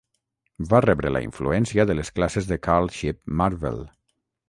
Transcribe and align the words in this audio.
Va 0.71 0.81
rebre 0.85 1.11
la 1.17 1.21
influència 1.27 1.87
de 1.91 1.99
les 2.01 2.11
classes 2.19 2.51
de 2.53 2.61
Carl 2.71 2.93
Shipp 2.99 3.25
Marvel. 3.45 3.83